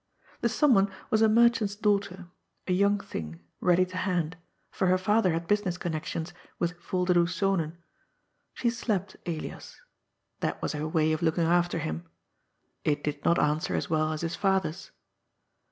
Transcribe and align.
The 0.39 0.49
someone 0.49 0.89
was 1.11 1.21
a 1.21 1.29
merchant's 1.29 1.75
daughter, 1.75 2.29
a 2.67 2.73
young 2.73 2.99
thing, 3.01 3.39
ready 3.59 3.85
to 3.85 3.97
hand, 3.97 4.35
for 4.71 4.87
her 4.87 4.97
father 4.97 5.31
had 5.31 5.47
business 5.47 5.77
connections 5.77 6.33
with 6.57 6.73
Yolderdoes 6.81 7.29
Zonen. 7.39 7.73
She 8.55 8.71
slapped 8.71 9.15
Elias. 9.27 9.79
That 10.39 10.59
was 10.59 10.71
her 10.73 10.87
way 10.87 11.11
of 11.11 11.21
looking 11.21 11.43
after 11.45 11.77
him. 11.77 12.09
It 12.83 13.03
did 13.03 13.23
not 13.23 13.37
answer 13.37 13.75
as 13.75 13.91
well 13.91 14.11
as 14.11 14.21
his 14.21 14.35
father's. 14.35 14.89